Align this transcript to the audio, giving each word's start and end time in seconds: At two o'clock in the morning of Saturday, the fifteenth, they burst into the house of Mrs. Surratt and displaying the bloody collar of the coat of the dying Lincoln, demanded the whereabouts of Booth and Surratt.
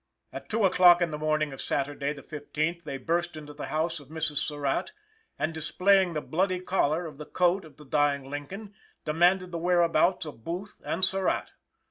At 0.33 0.49
two 0.49 0.65
o'clock 0.65 0.99
in 1.03 1.11
the 1.11 1.17
morning 1.19 1.53
of 1.53 1.61
Saturday, 1.61 2.11
the 2.11 2.23
fifteenth, 2.23 2.85
they 2.85 2.97
burst 2.97 3.37
into 3.37 3.53
the 3.53 3.67
house 3.67 3.99
of 3.99 4.07
Mrs. 4.07 4.37
Surratt 4.37 4.93
and 5.37 5.53
displaying 5.53 6.13
the 6.13 6.21
bloody 6.21 6.59
collar 6.59 7.05
of 7.05 7.19
the 7.19 7.25
coat 7.27 7.63
of 7.63 7.77
the 7.77 7.85
dying 7.85 8.27
Lincoln, 8.27 8.73
demanded 9.05 9.51
the 9.51 9.59
whereabouts 9.59 10.25
of 10.25 10.43
Booth 10.43 10.81
and 10.83 11.05
Surratt. 11.05 11.51